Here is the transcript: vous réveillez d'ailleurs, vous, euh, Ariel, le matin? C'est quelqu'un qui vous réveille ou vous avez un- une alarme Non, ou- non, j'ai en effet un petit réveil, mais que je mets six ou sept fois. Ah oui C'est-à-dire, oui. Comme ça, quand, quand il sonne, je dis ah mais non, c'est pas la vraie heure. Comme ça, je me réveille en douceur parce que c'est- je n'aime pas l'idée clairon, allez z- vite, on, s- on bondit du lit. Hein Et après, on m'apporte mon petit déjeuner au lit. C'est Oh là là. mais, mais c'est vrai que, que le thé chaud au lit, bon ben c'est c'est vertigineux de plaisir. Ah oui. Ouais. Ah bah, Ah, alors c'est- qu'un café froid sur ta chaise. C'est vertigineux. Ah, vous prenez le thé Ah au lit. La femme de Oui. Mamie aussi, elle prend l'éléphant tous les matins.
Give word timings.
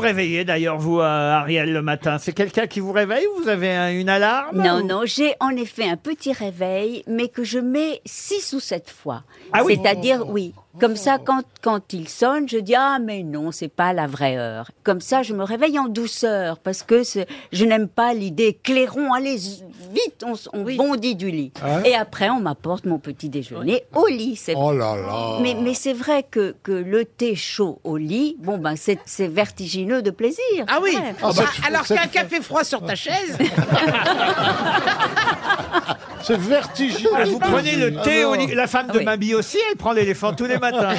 vous 0.00 0.06
réveillez 0.06 0.44
d'ailleurs, 0.44 0.78
vous, 0.78 1.00
euh, 1.00 1.02
Ariel, 1.04 1.72
le 1.72 1.82
matin? 1.82 2.16
C'est 2.18 2.32
quelqu'un 2.32 2.66
qui 2.66 2.80
vous 2.80 2.92
réveille 2.92 3.26
ou 3.36 3.42
vous 3.42 3.48
avez 3.48 3.70
un- 3.70 3.90
une 3.92 4.08
alarme 4.08 4.62
Non, 4.62 4.80
ou- 4.80 4.86
non, 4.86 5.02
j'ai 5.04 5.34
en 5.40 5.50
effet 5.50 5.88
un 5.88 5.96
petit 5.96 6.32
réveil, 6.32 7.02
mais 7.06 7.28
que 7.28 7.44
je 7.44 7.58
mets 7.58 8.00
six 8.06 8.52
ou 8.54 8.60
sept 8.60 8.88
fois. 8.90 9.22
Ah 9.52 9.62
oui 9.64 9.78
C'est-à-dire, 9.82 10.26
oui. 10.28 10.54
Comme 10.78 10.94
ça, 10.94 11.18
quand, 11.18 11.42
quand 11.62 11.92
il 11.92 12.08
sonne, 12.08 12.48
je 12.48 12.56
dis 12.56 12.76
ah 12.76 12.98
mais 13.04 13.24
non, 13.24 13.50
c'est 13.50 13.66
pas 13.68 13.92
la 13.92 14.06
vraie 14.06 14.36
heure. 14.38 14.70
Comme 14.84 15.00
ça, 15.00 15.24
je 15.24 15.34
me 15.34 15.42
réveille 15.42 15.76
en 15.80 15.88
douceur 15.88 16.58
parce 16.60 16.84
que 16.84 17.02
c'est- 17.02 17.26
je 17.52 17.64
n'aime 17.64 17.88
pas 17.88 18.14
l'idée 18.14 18.56
clairon, 18.62 19.12
allez 19.12 19.36
z- 19.36 19.64
vite, 19.92 20.22
on, 20.24 20.34
s- 20.34 20.48
on 20.52 20.62
bondit 20.62 21.16
du 21.16 21.28
lit. 21.32 21.52
Hein 21.64 21.82
Et 21.84 21.96
après, 21.96 22.30
on 22.30 22.38
m'apporte 22.38 22.84
mon 22.86 23.00
petit 23.00 23.28
déjeuner 23.28 23.82
au 23.96 24.06
lit. 24.06 24.36
C'est 24.36 24.54
Oh 24.56 24.72
là 24.72 24.94
là. 24.94 25.38
mais, 25.42 25.54
mais 25.60 25.74
c'est 25.74 25.92
vrai 25.92 26.22
que, 26.30 26.54
que 26.62 26.70
le 26.70 27.04
thé 27.04 27.34
chaud 27.34 27.80
au 27.82 27.96
lit, 27.96 28.36
bon 28.38 28.56
ben 28.56 28.76
c'est 28.76 29.00
c'est 29.06 29.26
vertigineux 29.26 29.89
de 30.02 30.10
plaisir. 30.10 30.40
Ah 30.68 30.78
oui. 30.82 30.96
Ouais. 30.96 31.14
Ah 31.22 31.30
bah, 31.36 31.44
Ah, 31.62 31.66
alors 31.66 31.86
c'est- 31.86 31.94
qu'un 31.96 32.06
café 32.06 32.40
froid 32.40 32.64
sur 32.64 32.82
ta 32.84 32.94
chaise. 32.94 33.36
C'est 36.22 36.38
vertigineux. 36.38 37.10
Ah, 37.16 37.24
vous 37.24 37.38
prenez 37.38 37.76
le 37.76 37.94
thé 38.02 38.22
Ah 38.24 38.28
au 38.28 38.34
lit. 38.36 38.54
La 38.54 38.66
femme 38.66 38.88
de 38.88 38.98
Oui. 38.98 39.04
Mamie 39.04 39.34
aussi, 39.34 39.58
elle 39.70 39.76
prend 39.76 39.92
l'éléphant 39.92 40.32
tous 40.34 40.44
les 40.46 40.58
matins. 40.58 40.94